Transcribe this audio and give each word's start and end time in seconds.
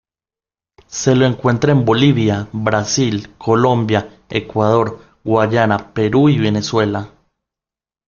Se 0.87 1.15
lo 1.15 1.27
encuentra 1.27 1.71
en 1.73 1.85
Bolivia, 1.85 2.49
Brasil, 2.53 3.35
Colombia, 3.37 4.09
Ecuador, 4.29 4.97
Guyana, 5.23 5.93
Perú, 5.93 6.27
y 6.27 6.39
Venezuela. 6.39 7.11